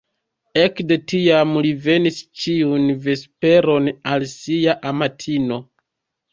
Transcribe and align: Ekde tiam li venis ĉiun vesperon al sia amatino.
Ekde 0.61 0.95
tiam 1.13 1.51
li 1.65 1.73
venis 1.83 2.17
ĉiun 2.45 2.89
vesperon 3.05 3.93
al 4.17 4.29
sia 4.35 4.79
amatino. 4.95 5.65